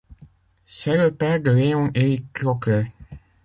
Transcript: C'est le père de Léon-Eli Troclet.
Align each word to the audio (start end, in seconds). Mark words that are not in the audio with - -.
C'est 0.65 0.97
le 0.97 1.11
père 1.13 1.39
de 1.39 1.51
Léon-Eli 1.51 2.23
Troclet. 2.33 2.91